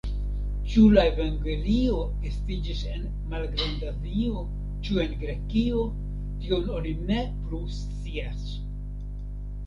Ĉu 0.73 0.83
la 0.93 1.01
evangelio 1.07 1.97
estiĝis 2.29 2.79
en 2.93 3.03
Malgrandazio, 3.33 4.41
ĉu 4.87 4.97
en 5.03 5.13
Grekio, 5.25 5.83
tion 6.45 6.65
oni 6.79 6.95
ne 7.11 7.19
plu 7.43 7.61
scias. 7.75 8.49